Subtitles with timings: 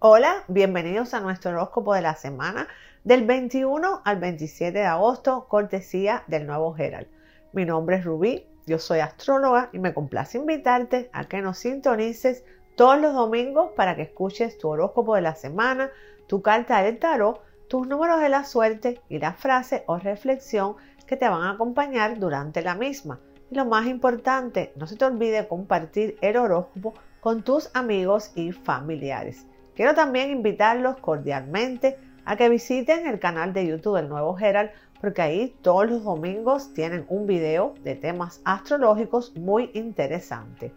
[0.00, 2.68] Hola, bienvenidos a nuestro horóscopo de la semana
[3.02, 7.08] del 21 al 27 de agosto, cortesía del nuevo Herald.
[7.52, 12.44] Mi nombre es Rubí, yo soy astróloga y me complace invitarte a que nos sintonices
[12.76, 15.90] todos los domingos para que escuches tu horóscopo de la semana,
[16.28, 20.76] tu carta del tarot, tus números de la suerte y la frase o reflexión
[21.08, 23.18] que te van a acompañar durante la misma.
[23.50, 28.52] Y lo más importante, no se te olvide compartir el horóscopo con tus amigos y
[28.52, 29.48] familiares.
[29.78, 35.22] Quiero también invitarlos cordialmente a que visiten el canal de YouTube del Nuevo Herald porque
[35.22, 40.74] ahí todos los domingos tienen un video de temas astrológicos muy interesante.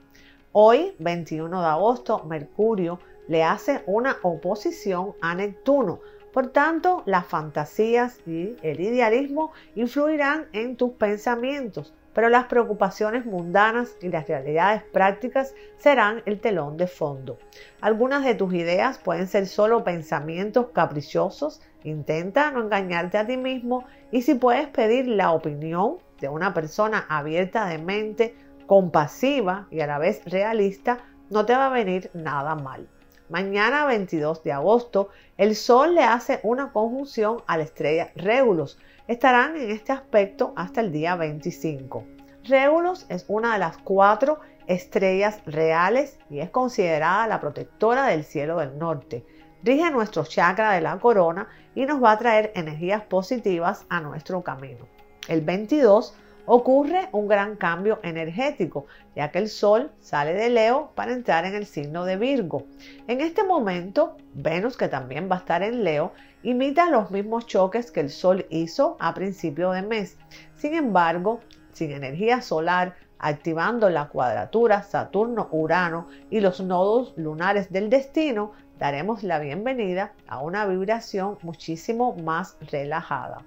[0.51, 5.99] Hoy, 21 de agosto, Mercurio le hace una oposición a Neptuno.
[6.31, 13.95] Por tanto, las fantasías y el idealismo influirán en tus pensamientos, pero las preocupaciones mundanas
[14.01, 17.37] y las realidades prácticas serán el telón de fondo.
[17.79, 23.85] Algunas de tus ideas pueden ser solo pensamientos caprichosos, intenta no engañarte a ti mismo
[24.11, 28.35] y si puedes pedir la opinión de una persona abierta de mente,
[28.67, 32.87] compasiva y a la vez realista, no te va a venir nada mal.
[33.31, 38.77] Mañana 22 de agosto, el Sol le hace una conjunción a la estrella Regulus,
[39.11, 42.05] estarán en este aspecto hasta el día 25.
[42.45, 48.59] Regulus es una de las cuatro estrellas reales y es considerada la protectora del cielo
[48.59, 49.25] del norte.
[49.63, 54.43] Rige nuestro chakra de la corona y nos va a traer energías positivas a nuestro
[54.43, 54.87] camino.
[55.27, 61.13] El 22 ocurre un gran cambio energético, ya que el Sol sale de Leo para
[61.13, 62.65] entrar en el signo de Virgo.
[63.07, 66.13] En este momento, Venus, que también va a estar en Leo,
[66.43, 70.17] imita los mismos choques que el Sol hizo a principio de mes.
[70.55, 71.41] Sin embargo,
[71.73, 79.37] sin energía solar, activando la cuadratura Saturno-Urano y los nodos lunares del destino, daremos la
[79.37, 83.43] bienvenida a una vibración muchísimo más relajada.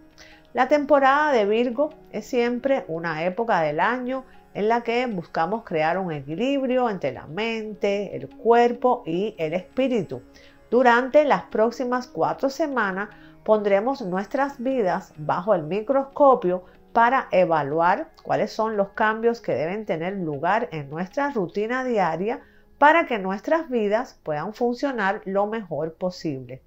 [0.55, 5.98] La temporada de Virgo es siempre una época del año en la que buscamos crear
[5.98, 10.22] un equilibrio entre la mente, el cuerpo y el espíritu.
[10.70, 13.09] Durante las próximas cuatro semanas
[13.43, 16.62] pondremos nuestras vidas bajo el microscopio
[16.93, 22.43] para evaluar cuáles son los cambios que deben tener lugar en nuestra rutina diaria
[22.78, 26.62] para que nuestras vidas puedan funcionar lo mejor posible.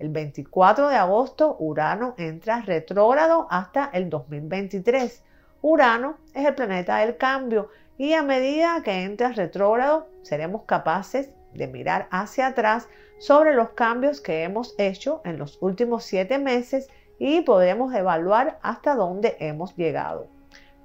[0.00, 5.22] El 24 de agosto, Urano entra retrógrado hasta el 2023.
[5.60, 7.68] Urano es el planeta del cambio
[7.98, 12.88] y a medida que entra retrógrado seremos capaces de mirar hacia atrás
[13.18, 16.88] sobre los cambios que hemos hecho en los últimos siete meses
[17.18, 20.28] y podremos evaluar hasta dónde hemos llegado.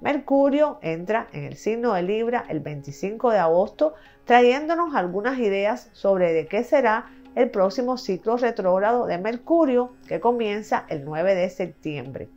[0.02, 3.94] Mercurio entra en el signo de Libra el 25 de agosto
[4.26, 7.06] trayéndonos algunas ideas sobre de qué será
[7.36, 12.28] el próximo ciclo retrógrado de Mercurio que comienza el 9 de septiembre.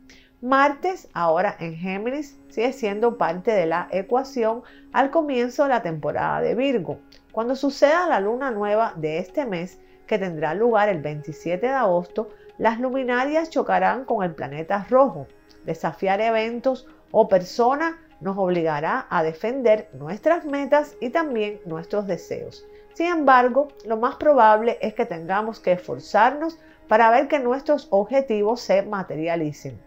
[0.42, 4.62] Martes, ahora en Géminis, sigue siendo parte de la ecuación
[4.92, 6.98] al comienzo de la temporada de Virgo.
[7.32, 12.28] Cuando suceda la luna nueva de este mes, que tendrá lugar el 27 de agosto,
[12.58, 15.26] las luminarias chocarán con el planeta rojo.
[15.64, 22.66] Desafiar eventos o personas nos obligará a defender nuestras metas y también nuestros deseos.
[22.94, 26.58] Sin embargo, lo más probable es que tengamos que esforzarnos
[26.88, 29.80] para ver que nuestros objetivos se materialicen.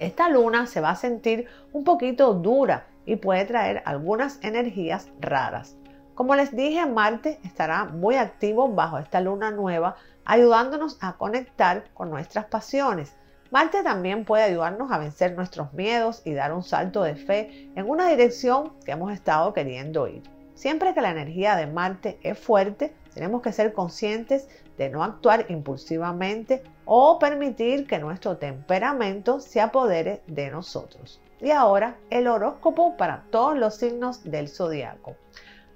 [0.00, 5.76] Esta luna se va a sentir un poquito dura y puede traer algunas energías raras.
[6.14, 12.10] Como les dije, Marte estará muy activo bajo esta luna nueva, ayudándonos a conectar con
[12.10, 13.16] nuestras pasiones.
[13.50, 17.88] Marte también puede ayudarnos a vencer nuestros miedos y dar un salto de fe en
[17.88, 20.35] una dirección que hemos estado queriendo ir.
[20.56, 25.44] Siempre que la energía de Marte es fuerte, tenemos que ser conscientes de no actuar
[25.50, 31.20] impulsivamente o permitir que nuestro temperamento se apodere de nosotros.
[31.42, 35.14] Y ahora el horóscopo para todos los signos del zodiaco.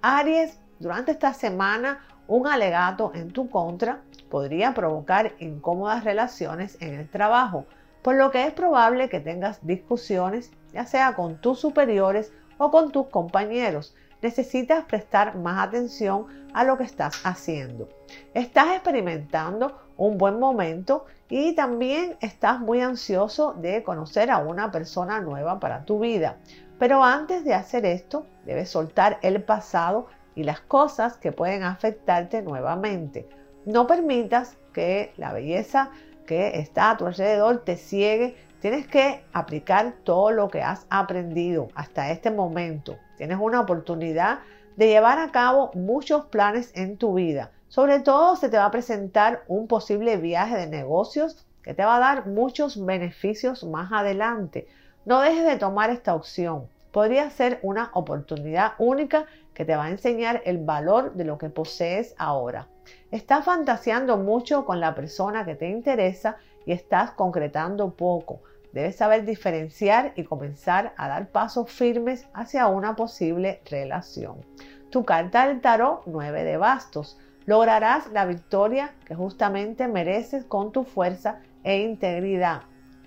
[0.01, 7.11] Aries, durante esta semana un alegato en tu contra podría provocar incómodas relaciones en el
[7.11, 7.67] trabajo,
[8.01, 12.93] por lo que es probable que tengas discusiones, ya sea con tus superiores o con
[12.93, 17.89] tus compañeros, necesitas prestar más atención a lo que estás haciendo.
[18.35, 25.21] Estás experimentando un buen momento y también estás muy ansioso de conocer a una persona
[25.21, 26.39] nueva para tu vida.
[26.79, 32.43] Pero antes de hacer esto, debes soltar el pasado y las cosas que pueden afectarte
[32.43, 33.29] nuevamente.
[33.67, 35.91] No permitas que la belleza
[36.27, 38.37] que está a tu alrededor te ciegue.
[38.61, 42.99] Tienes que aplicar todo lo que has aprendido hasta este momento.
[43.17, 44.41] Tienes una oportunidad
[44.77, 48.71] de llevar a cabo muchos planes en tu vida, Sobre todo se te va a
[48.71, 54.67] presentar un posible viaje de negocios que te va a dar muchos beneficios más adelante.
[55.05, 56.67] No dejes de tomar esta opción.
[56.91, 61.49] Podría ser una oportunidad única que te va a enseñar el valor de lo que
[61.49, 62.67] posees ahora.
[63.11, 66.39] Estás fantaseando mucho con la persona que te interesa
[66.73, 68.43] estás concretando poco.
[68.73, 74.45] Debes saber diferenciar y comenzar a dar pasos firmes hacia una posible relación.
[74.91, 77.19] Tu carta del tarot 9 de bastos.
[77.47, 82.63] Lograrás la victoria que justamente mereces con tu fuerza e integridad.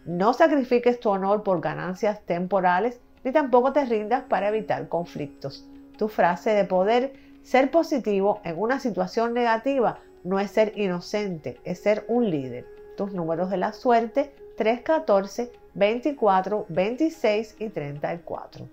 [0.05, 5.65] No sacrifiques tu honor por ganancias temporales ni tampoco te rindas para evitar conflictos.
[5.97, 7.13] Tu frase de poder,
[7.43, 12.65] ser positivo en una situación negativa, no es ser inocente, es ser un líder.
[12.95, 18.67] Tus números de la suerte 3, 14, 24, 26 y 34.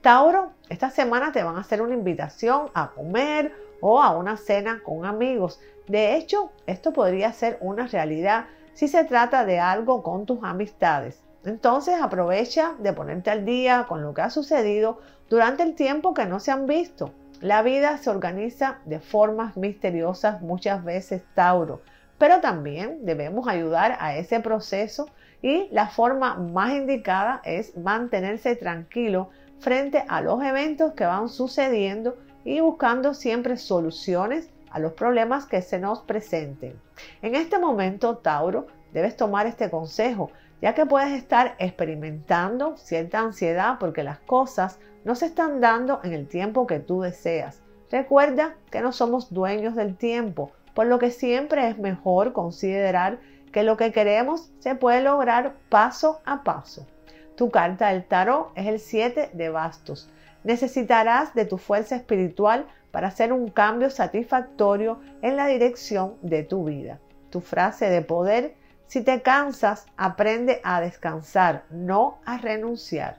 [0.00, 4.80] Tauro, esta semana te van a hacer una invitación a comer o a una cena
[4.84, 5.60] con amigos.
[5.88, 11.20] De hecho, esto podría ser una realidad si se trata de algo con tus amistades.
[11.44, 16.26] Entonces aprovecha de ponerte al día con lo que ha sucedido durante el tiempo que
[16.26, 17.12] no se han visto.
[17.40, 21.82] La vida se organiza de formas misteriosas muchas veces, Tauro,
[22.18, 25.08] pero también debemos ayudar a ese proceso
[25.42, 32.16] y la forma más indicada es mantenerse tranquilo frente a los eventos que van sucediendo
[32.44, 36.78] y buscando siempre soluciones a los problemas que se nos presenten.
[37.22, 40.30] En este momento, Tauro, debes tomar este consejo,
[40.62, 46.12] ya que puedes estar experimentando cierta ansiedad porque las cosas no se están dando en
[46.12, 47.62] el tiempo que tú deseas.
[47.90, 53.18] Recuerda que no somos dueños del tiempo, por lo que siempre es mejor considerar
[53.50, 56.86] que lo que queremos se puede lograr paso a paso.
[57.34, 60.10] Tu carta del tarot es el 7 de bastos.
[60.44, 66.64] Necesitarás de tu fuerza espiritual para hacer un cambio satisfactorio en la dirección de tu
[66.64, 67.00] vida.
[67.30, 68.54] Tu frase de poder,
[68.86, 73.16] si te cansas, aprende a descansar, no a renunciar.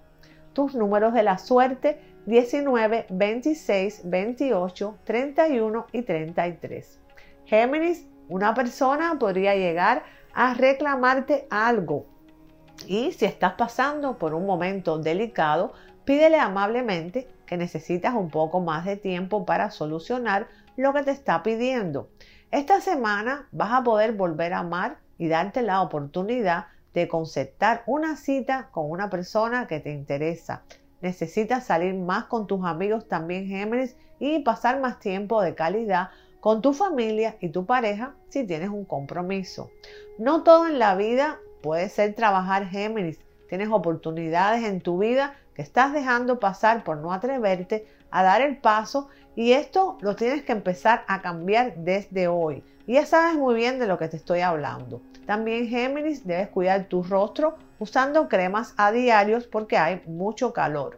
[0.53, 7.06] Tus números de la suerte 19, 26, 28, 31 y 33.
[7.47, 10.03] Géminis, una persona podría llegar
[10.33, 12.05] a reclamarte algo.
[12.85, 15.71] Y si estás pasando por un momento delicado,
[16.03, 21.41] pídele amablemente que necesitas un poco más de tiempo para solucionar lo que te está
[21.41, 22.09] pidiendo.
[22.51, 28.17] Esta semana vas a poder volver a amar y darte la oportunidad de concertar una
[28.17, 30.63] cita con una persona que te interesa.
[30.99, 36.61] Necesitas salir más con tus amigos también Géminis y pasar más tiempo de calidad con
[36.61, 39.71] tu familia y tu pareja si tienes un compromiso.
[40.17, 43.19] No todo en la vida puede ser trabajar Géminis.
[43.49, 48.57] Tienes oportunidades en tu vida que estás dejando pasar por no atreverte a dar el
[48.57, 52.63] paso y esto lo tienes que empezar a cambiar desde hoy.
[52.87, 55.01] Ya sabes muy bien de lo que te estoy hablando.
[55.25, 60.97] También Géminis debes cuidar tu rostro usando cremas a diarios porque hay mucho calor.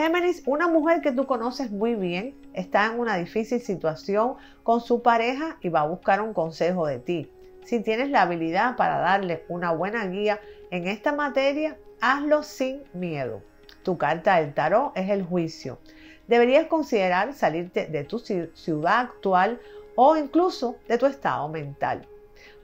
[0.00, 5.02] Géminis, una mujer que tú conoces muy bien, está en una difícil situación con su
[5.02, 7.30] pareja y va a buscar un consejo de ti.
[7.64, 13.42] Si tienes la habilidad para darle una buena guía en esta materia, hazlo sin miedo.
[13.82, 15.78] Tu carta del tarot es el juicio.
[16.26, 19.60] Deberías considerar salirte de tu ciudad actual
[19.96, 22.06] o incluso de tu estado mental.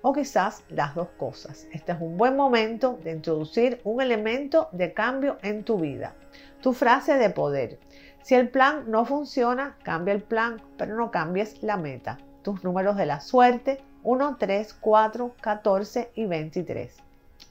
[0.00, 1.66] O quizás las dos cosas.
[1.70, 6.14] Este es un buen momento de introducir un elemento de cambio en tu vida.
[6.60, 7.78] Tu frase de poder.
[8.22, 12.18] Si el plan no funciona, cambia el plan, pero no cambies la meta.
[12.42, 16.96] Tus números de la suerte 1, 3, 4, 14 y 23.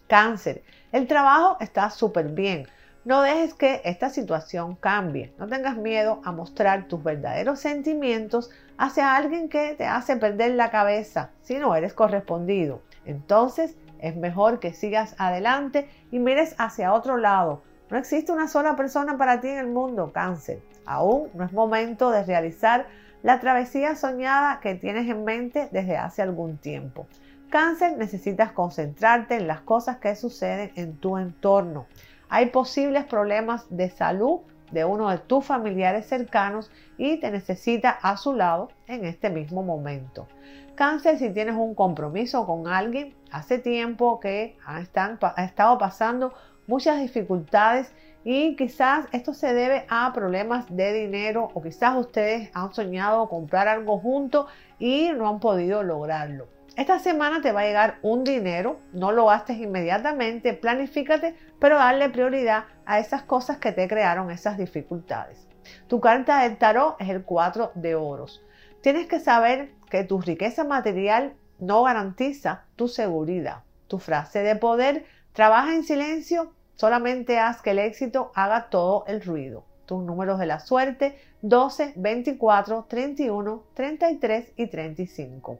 [0.08, 0.64] Cáncer.
[0.92, 2.68] El trabajo está súper bien.
[3.06, 5.34] No dejes que esta situación cambie.
[5.38, 10.72] No tengas miedo a mostrar tus verdaderos sentimientos hacia alguien que te hace perder la
[10.72, 12.82] cabeza si no eres correspondido.
[13.06, 17.62] Entonces es mejor que sigas adelante y mires hacia otro lado.
[17.90, 20.62] No existe una sola persona para ti en el mundo, cáncer.
[20.86, 22.88] Aún no es momento de realizar
[23.22, 27.08] la travesía soñada que tienes en mente desde hace algún tiempo.
[27.50, 31.86] Cáncer, necesitas concentrarte en las cosas que suceden en tu entorno.
[32.28, 38.18] Hay posibles problemas de salud de uno de tus familiares cercanos y te necesita a
[38.18, 40.28] su lado en este mismo momento.
[40.74, 46.34] Cáncer, si tienes un compromiso con alguien, hace tiempo que ha estado pasando
[46.68, 47.92] muchas dificultades
[48.24, 53.68] y quizás esto se debe a problemas de dinero o quizás ustedes han soñado comprar
[53.68, 54.48] algo juntos
[54.80, 56.48] y no han podido lograrlo.
[56.76, 62.10] Esta semana te va a llegar un dinero, no lo gastes inmediatamente, planifícate, pero darle
[62.10, 65.48] prioridad a esas cosas que te crearon esas dificultades.
[65.88, 68.44] Tu carta del tarot es el 4 de oros.
[68.82, 73.64] Tienes que saber que tu riqueza material no garantiza tu seguridad.
[73.88, 79.22] Tu frase de poder, trabaja en silencio, solamente haz que el éxito haga todo el
[79.22, 79.64] ruido.
[79.86, 85.60] Tus números de la suerte 12, 24, 31, 33 y 35.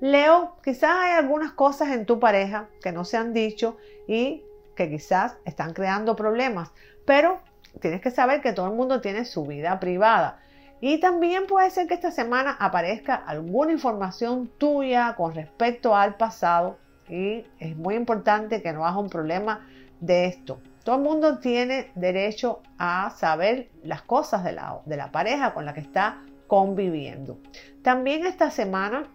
[0.00, 3.76] Leo, quizás hay algunas cosas en tu pareja que no se han dicho
[4.08, 4.42] y
[4.74, 6.72] que quizás están creando problemas,
[7.04, 7.38] pero
[7.80, 10.40] tienes que saber que todo el mundo tiene su vida privada.
[10.80, 16.78] Y también puede ser que esta semana aparezca alguna información tuya con respecto al pasado
[17.06, 19.68] y es muy importante que no hagas un problema
[20.00, 20.60] de esto.
[20.84, 25.64] Todo el mundo tiene derecho a saber las cosas de la, de la pareja con
[25.64, 27.38] la que está conviviendo.
[27.82, 29.06] También esta semana,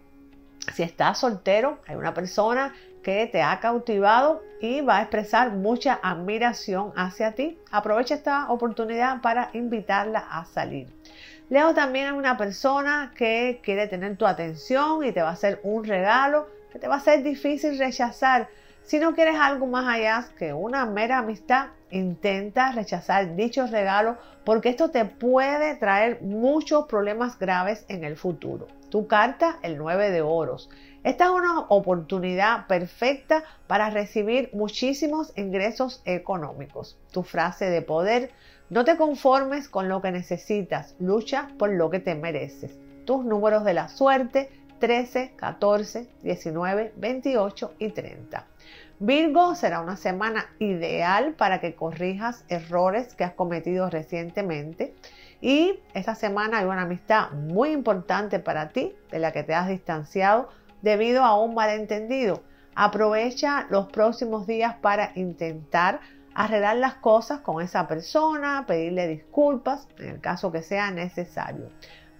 [0.74, 2.74] si estás soltero, hay una persona
[3.04, 7.60] que te ha cautivado y va a expresar mucha admiración hacia ti.
[7.72, 10.88] Aprovecha esta oportunidad para invitarla a salir.
[11.50, 15.60] Leo también a una persona que quiere tener tu atención y te va a hacer
[15.62, 18.50] un regalo que te va a ser difícil rechazar
[18.86, 24.70] si no quieres algo más allá que una mera amistad, intenta rechazar dichos regalos porque
[24.70, 28.68] esto te puede traer muchos problemas graves en el futuro.
[28.92, 30.70] Tu carta, el 9 de oros.
[31.04, 36.98] Esta es una oportunidad perfecta para recibir muchísimos ingresos económicos.
[37.12, 38.32] Tu frase de poder,
[38.70, 42.78] no te conformes con lo que necesitas, lucha por lo que te mereces.
[43.06, 44.50] Tus números de la suerte,
[44.80, 48.46] 13, 14, 19, 28 y 30.
[49.00, 54.96] Virgo será una semana ideal para que corrijas errores que has cometido recientemente.
[55.42, 59.68] Y esta semana hay una amistad muy importante para ti de la que te has
[59.68, 60.48] distanciado
[60.82, 62.42] debido a un malentendido.
[62.74, 66.00] Aprovecha los próximos días para intentar
[66.34, 71.70] arreglar las cosas con esa persona, pedirle disculpas en el caso que sea necesario.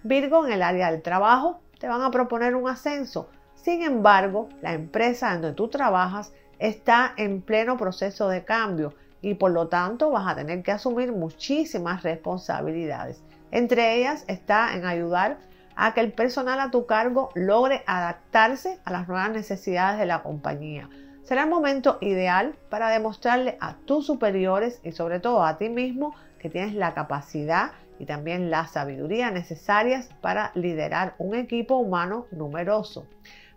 [0.02, 3.30] Virgo en el área del trabajo te van a proponer un ascenso.
[3.54, 9.50] Sin embargo, la empresa donde tú trabajas está en pleno proceso de cambio y por
[9.50, 13.22] lo tanto vas a tener que asumir muchísimas responsabilidades.
[13.50, 15.38] Entre ellas está en ayudar
[15.76, 20.22] a que el personal a tu cargo logre adaptarse a las nuevas necesidades de la
[20.22, 20.88] compañía.
[21.22, 26.14] Será el momento ideal para demostrarle a tus superiores y sobre todo a ti mismo
[26.38, 33.06] que tienes la capacidad y también la sabiduría necesarias para liderar un equipo humano numeroso.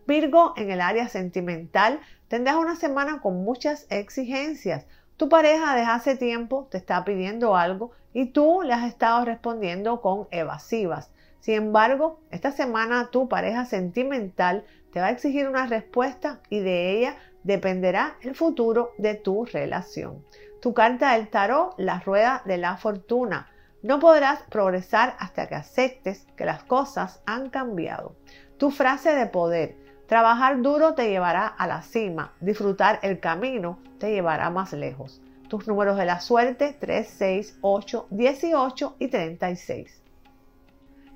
[0.07, 4.85] Virgo, en el área sentimental, tendrás una semana con muchas exigencias.
[5.17, 9.99] Tu pareja desde hace tiempo te está pidiendo algo y tú le has estado respondiendo
[9.99, 11.11] con evasivas.
[11.41, 16.91] Sin embargo, esta semana tu pareja sentimental te va a exigir una respuesta y de
[16.91, 20.23] ella dependerá el futuro de tu relación.
[20.61, 23.49] Tu carta del tarot, la rueda de la fortuna.
[23.81, 28.15] No podrás progresar hasta que aceptes que las cosas han cambiado.
[28.57, 29.77] Tu frase de poder.
[30.09, 32.33] Trabajar duro te llevará a la cima.
[32.39, 35.21] Disfrutar el camino te llevará más lejos.
[35.47, 40.01] Tus números de la suerte 3, 6, 8, 18 y 36.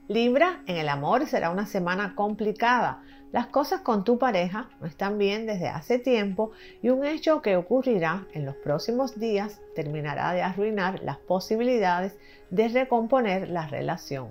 [0.10, 3.02] Libra, en el amor será una semana complicada.
[3.32, 6.52] Las cosas con tu pareja no están bien desde hace tiempo
[6.84, 12.16] y un hecho que ocurrirá en los próximos días terminará de arruinar las posibilidades
[12.52, 14.30] de recomponer la relación.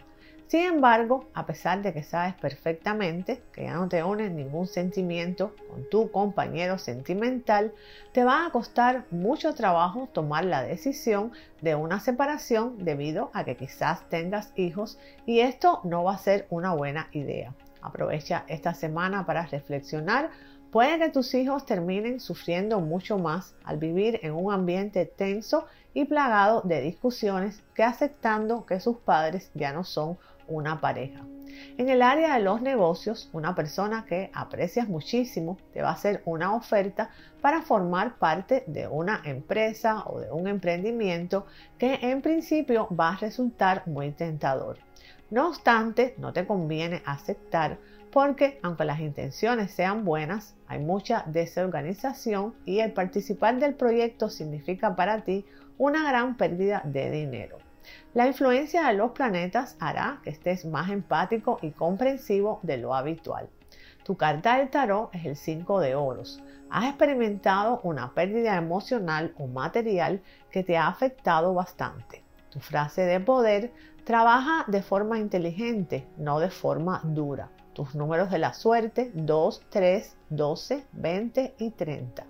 [0.52, 5.54] Sin embargo, a pesar de que sabes perfectamente que ya no te unes ningún sentimiento
[5.70, 7.72] con tu compañero sentimental,
[8.12, 11.32] te va a costar mucho trabajo tomar la decisión
[11.62, 16.46] de una separación debido a que quizás tengas hijos y esto no va a ser
[16.50, 17.54] una buena idea.
[17.80, 20.28] Aprovecha esta semana para reflexionar.
[20.70, 26.04] Puede que tus hijos terminen sufriendo mucho más al vivir en un ambiente tenso y
[26.04, 30.18] plagado de discusiones que aceptando que sus padres ya no son
[30.52, 31.24] una pareja.
[31.76, 36.22] En el área de los negocios, una persona que aprecias muchísimo te va a hacer
[36.24, 41.46] una oferta para formar parte de una empresa o de un emprendimiento
[41.78, 44.78] que en principio va a resultar muy tentador.
[45.30, 47.78] No obstante, no te conviene aceptar
[48.12, 54.94] porque aunque las intenciones sean buenas, hay mucha desorganización y el participar del proyecto significa
[54.94, 55.46] para ti
[55.78, 57.58] una gran pérdida de dinero.
[58.14, 63.48] La influencia de los planetas hará que estés más empático y comprensivo de lo habitual.
[64.04, 66.42] Tu carta del tarot es el 5 de oros.
[66.70, 72.24] Has experimentado una pérdida emocional o material que te ha afectado bastante.
[72.50, 73.72] Tu frase de poder
[74.04, 77.50] trabaja de forma inteligente, no de forma dura.
[77.72, 82.26] Tus números de la suerte 2, 3, 12, 20 y 30.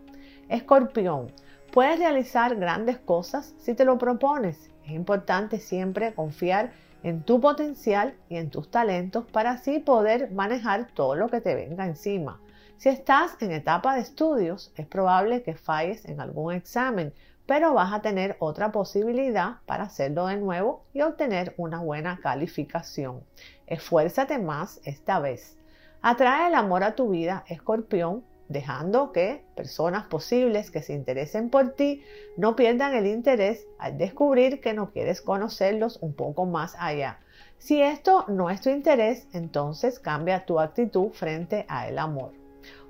[0.48, 1.32] Escorpión,
[1.72, 6.72] puedes realizar grandes cosas si te lo propones es importante siempre confiar
[7.02, 11.54] en tu potencial y en tus talentos para así poder manejar todo lo que te
[11.54, 12.40] venga encima.
[12.76, 17.12] Si estás en etapa de estudios, es probable que falles en algún examen,
[17.46, 23.22] pero vas a tener otra posibilidad para hacerlo de nuevo y obtener una buena calificación.
[23.66, 25.58] Esfuérzate más esta vez.
[26.00, 31.70] Atrae el amor a tu vida, escorpión, dejando que personas posibles que se interesen por
[31.70, 32.02] ti
[32.36, 37.18] no pierdan el interés al descubrir que no quieres conocerlos un poco más allá.
[37.58, 42.32] Si esto no es tu interés, entonces cambia tu actitud frente a el amor.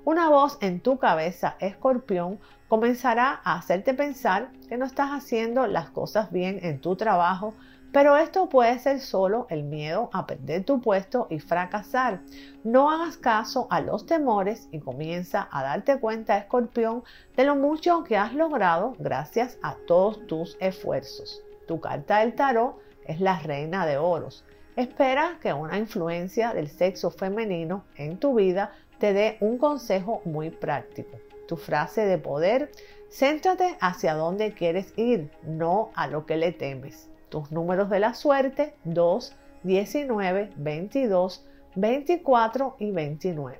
[0.05, 5.89] Una voz en tu cabeza, escorpión, comenzará a hacerte pensar que no estás haciendo las
[5.91, 7.53] cosas bien en tu trabajo,
[7.93, 12.21] pero esto puede ser solo el miedo a perder tu puesto y fracasar.
[12.63, 17.03] No hagas caso a los temores y comienza a darte cuenta, escorpión,
[17.37, 21.43] de lo mucho que has logrado gracias a todos tus esfuerzos.
[21.67, 24.43] Tu carta del tarot es la reina de oros.
[24.75, 30.49] Espera que una influencia del sexo femenino en tu vida te dé un consejo muy
[30.49, 31.19] práctico.
[31.47, 32.71] Tu frase de poder,
[33.11, 37.12] céntrate hacia dónde quieres ir, no a lo que le temes.
[37.33, 43.57] Tus números de la suerte 2, 19, 22, 24 y 29.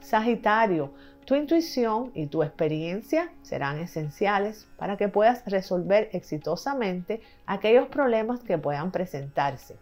[0.00, 0.92] Sagitario,
[1.24, 8.58] tu intuición y tu experiencia serán esenciales para que puedas resolver exitosamente aquellos problemas que
[8.58, 9.78] puedan presentarse.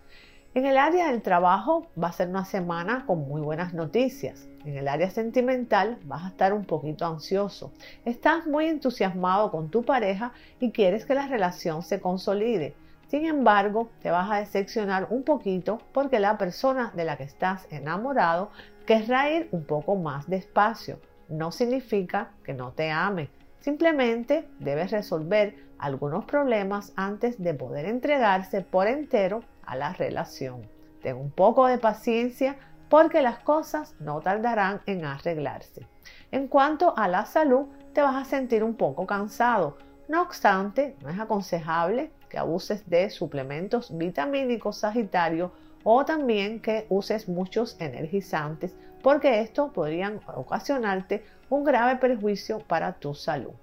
[0.55, 4.47] En el área del trabajo va a ser una semana con muy buenas noticias.
[4.65, 7.73] En el área sentimental vas a estar un poquito ansioso.
[8.05, 12.77] Estás muy entusiasmado con tu pareja y quieres que la relación se consolide.
[13.13, 17.71] Sin embargo, te vas a decepcionar un poquito porque la persona de la que estás
[17.71, 18.51] enamorado
[18.87, 20.99] querrá ir un poco más despacio.
[21.29, 23.29] No significa que no te ame.
[23.61, 30.63] Simplemente debes resolver algunos problemas antes de poder entregarse por entero a la relación.
[31.03, 32.57] Ten un poco de paciencia
[32.89, 35.87] porque las cosas no tardarán en arreglarse.
[36.31, 39.77] En cuanto a la salud, te vas a sentir un poco cansado.
[40.13, 45.53] No obstante, no es aconsejable que abuses de suplementos vitamínicos Sagitario
[45.85, 53.15] o también que uses muchos energizantes porque esto podrían ocasionarte un grave perjuicio para tu
[53.15, 53.55] salud.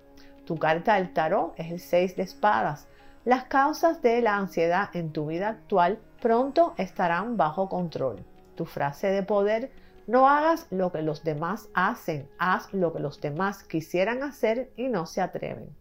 [0.44, 2.88] Tu carta del tarot es el 6 de espadas.
[3.26, 8.26] Las causas de la ansiedad en tu vida actual pronto estarán bajo control.
[8.56, 9.72] Tu frase de poder,
[10.08, 14.88] no hagas lo que los demás hacen, haz lo que los demás quisieran hacer y
[14.88, 15.78] no se atreven.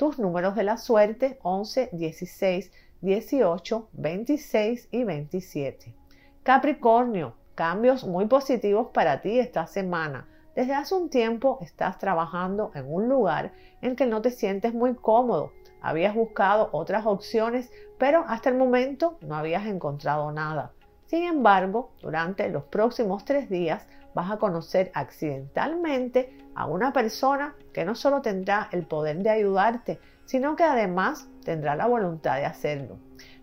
[0.00, 5.94] Tus números de la suerte 11, 16, 18, 26 y 27.
[6.42, 10.26] Capricornio, cambios muy positivos para ti esta semana.
[10.54, 14.94] Desde hace un tiempo estás trabajando en un lugar en que no te sientes muy
[14.94, 15.52] cómodo.
[15.82, 20.72] Habías buscado otras opciones, pero hasta el momento no habías encontrado nada.
[21.08, 27.84] Sin embargo, durante los próximos tres días vas a conocer accidentalmente a una persona que
[27.84, 32.98] no solo tendrá el poder de ayudarte, sino que además tendrá la voluntad de hacerlo.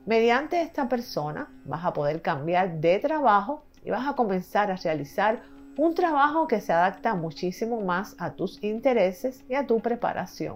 [0.06, 5.41] Mediante esta persona vas a poder cambiar de trabajo y vas a comenzar a realizar
[5.77, 10.56] un trabajo que se adapta muchísimo más a tus intereses y a tu preparación.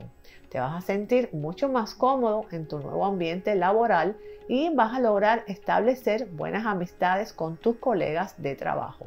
[0.49, 4.99] Te vas a sentir mucho más cómodo en tu nuevo ambiente laboral y vas a
[4.99, 9.05] lograr establecer buenas amistades con tus colegas de trabajo.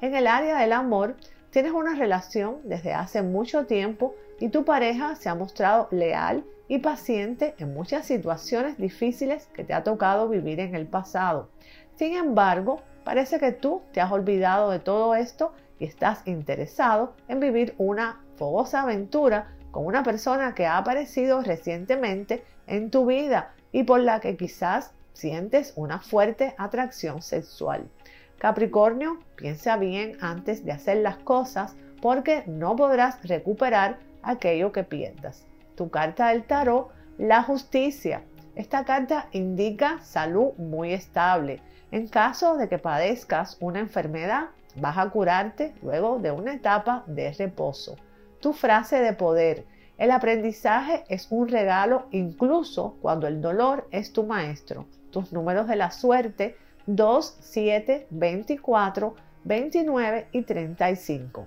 [0.00, 1.16] En el área del amor,
[1.50, 6.78] tienes una relación desde hace mucho tiempo y tu pareja se ha mostrado leal y
[6.78, 11.48] paciente en muchas situaciones difíciles que te ha tocado vivir en el pasado.
[11.96, 17.40] Sin embargo, parece que tú te has olvidado de todo esto y estás interesado en
[17.40, 23.82] vivir una fogosa aventura con una persona que ha aparecido recientemente en tu vida y
[23.82, 27.88] por la que quizás sientes una fuerte atracción sexual.
[28.38, 35.44] Capricornio, piensa bien antes de hacer las cosas porque no podrás recuperar aquello que pierdas.
[35.74, 38.22] Tu carta del tarot, la justicia.
[38.54, 41.60] Esta carta indica salud muy estable.
[41.90, 47.32] En caso de que padezcas una enfermedad, vas a curarte luego de una etapa de
[47.32, 47.96] reposo.
[48.40, 49.64] Tu frase de poder.
[49.96, 54.86] El aprendizaje es un regalo incluso cuando el dolor es tu maestro.
[55.10, 56.56] Tus números de la suerte
[56.90, 61.46] 2, 7, 24, 29 y 35.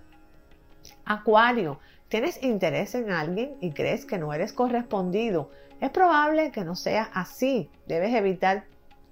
[1.03, 5.49] Acuario, tienes interés en alguien y crees que no eres correspondido.
[5.79, 7.71] Es probable que no sea así.
[7.87, 8.65] Debes evitar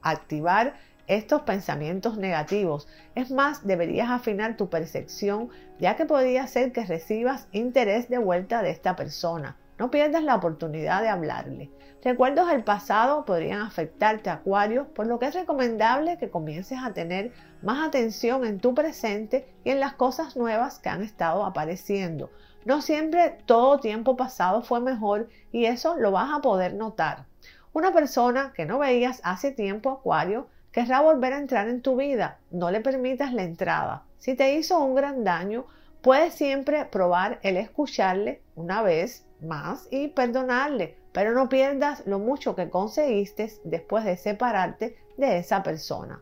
[0.04, 0.76] activar
[1.08, 2.88] estos pensamientos negativos.
[3.16, 8.62] Es más, deberías afinar tu percepción ya que podría ser que recibas interés de vuelta
[8.62, 9.58] de esta persona.
[9.80, 11.72] No pierdas la oportunidad de hablarle.
[12.04, 17.32] Recuerdos del pasado podrían afectarte, Acuario, por lo que es recomendable que comiences a tener
[17.62, 22.30] más atención en tu presente y en las cosas nuevas que han estado apareciendo.
[22.66, 27.26] No siempre todo tiempo pasado fue mejor y eso lo vas a poder notar.
[27.72, 32.40] Una persona que no veías hace tiempo, Acuario, querrá volver a entrar en tu vida.
[32.52, 34.04] No le permitas la entrada.
[34.18, 35.68] Si te hizo un gran daño,
[36.02, 42.56] puedes siempre probar el escucharle una vez más y perdonarle, pero no pierdas lo mucho
[42.56, 46.22] que conseguiste después de separarte de esa persona.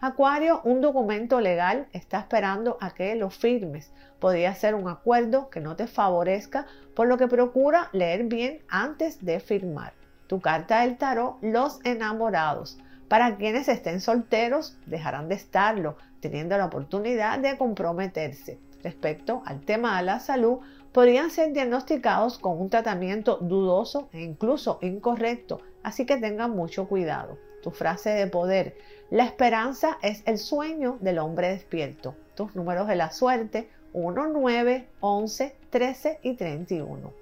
[0.00, 3.92] Acuario, un documento legal está esperando a que lo firmes.
[4.18, 9.24] Podría ser un acuerdo que no te favorezca, por lo que procura leer bien antes
[9.24, 9.92] de firmar.
[10.26, 12.78] Tu carta del tarot, los enamorados.
[13.08, 18.58] Para quienes estén solteros, dejarán de estarlo, teniendo la oportunidad de comprometerse.
[18.82, 20.60] Respecto al tema de la salud,
[20.98, 27.38] podrían ser diagnosticados con un tratamiento dudoso e incluso incorrecto, así que tengan mucho cuidado.
[27.62, 28.76] Tu frase de poder,
[29.08, 32.16] la esperanza es el sueño del hombre despierto.
[32.34, 37.12] Tus números de la suerte, 1, 9, 11, 13 y 31.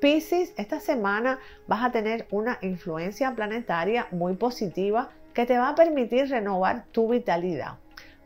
[0.00, 5.74] Piscis, esta semana vas a tener una influencia planetaria muy positiva que te va a
[5.74, 7.74] permitir renovar tu vitalidad.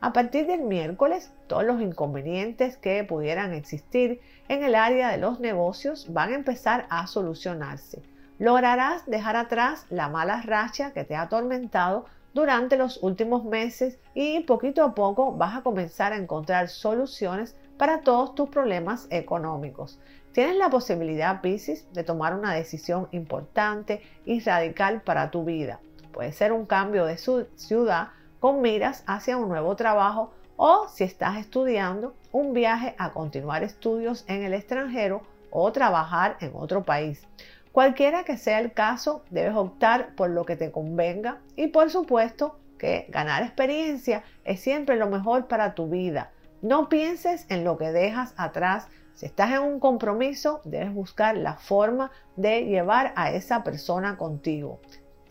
[0.03, 5.39] A partir del miércoles, todos los inconvenientes que pudieran existir en el área de los
[5.39, 8.03] negocios van a empezar a solucionarse.
[8.41, 14.41] Lograrás dejar atrás la mala racha que te ha atormentado durante los últimos meses y
[14.41, 20.01] poquito a poco vas a comenzar a encontrar soluciones para todos tus problemas económicos.
[20.33, 25.79] Tienes la posibilidad, Pisces, de tomar una decisión importante y radical para tu vida.
[26.13, 28.09] Puede ser un cambio de ciudad
[28.43, 34.25] con miras hacia un nuevo trabajo o si estás estudiando, un viaje a continuar estudios
[34.27, 37.25] en el extranjero o trabajar en otro país.
[37.71, 42.59] Cualquiera que sea el caso, debes optar por lo que te convenga y por supuesto
[42.79, 46.33] que ganar experiencia es siempre lo mejor para tu vida.
[46.63, 48.89] No pienses en lo que dejas atrás.
[49.15, 54.81] Si estás en un compromiso, debes buscar la forma de llevar a esa persona contigo.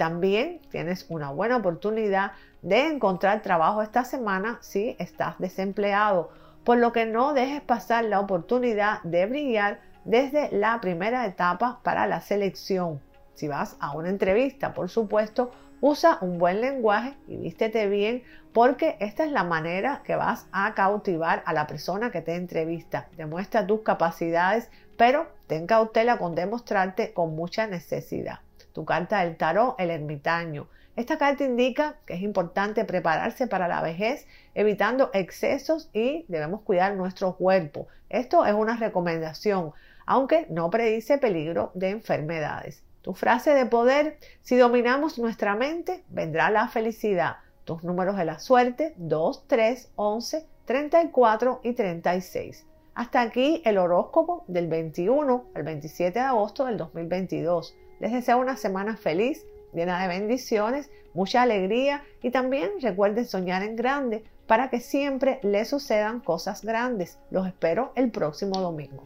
[0.02, 2.32] También tienes una buena oportunidad
[2.64, 6.32] de encontrar trabajo esta semana si estás desempleado,
[6.64, 12.08] por lo que no dejes pasar la oportunidad de brillar desde la primera etapa para
[12.08, 13.00] la selección.
[13.36, 18.98] Si vas a una entrevista, por supuesto, usa un buen lenguaje y vístete bien porque
[19.02, 23.08] esta es la manera que vas a cautivar a la persona que te entrevista.
[23.18, 28.40] Demuestra tus capacidades, pero ten cautela con demostrarte con mucha necesidad
[28.74, 30.68] tu carta del tarot, el ermitaño.
[30.96, 36.96] Esta carta indica que es importante prepararse para la vejez, evitando excesos y debemos cuidar
[36.96, 37.88] nuestro cuerpo.
[38.10, 39.72] Esto es una recomendación,
[40.06, 42.84] aunque no predice peligro de enfermedades.
[43.02, 47.38] Tu frase de poder, si dominamos nuestra mente, vendrá la felicidad.
[47.64, 52.68] Tus números de la suerte, 2, 3, 11, 34 y 36.
[52.94, 57.76] Hasta aquí el horóscopo del 21 al 27 de agosto del 2022.
[58.02, 63.76] Les deseo una semana feliz, llena de bendiciones, mucha alegría y también recuerden soñar en
[63.76, 67.20] grande para que siempre les sucedan cosas grandes.
[67.30, 69.04] Los espero el próximo domingo.